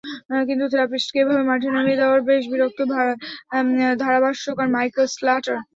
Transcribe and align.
কিন্তু 0.47 0.65
থেরাপিস্টকে 0.71 1.17
এভাবে 1.21 1.43
মাঠে 1.49 1.67
নামিয়ে 1.71 1.99
দেওয়ায় 2.01 2.23
বেশ 2.29 2.43
বিরক্ত 2.51 2.79
ধারাভাষ্যকার 4.01 4.67
মাইকেল 4.75 5.05
স্ল্যাটার। 5.15 5.57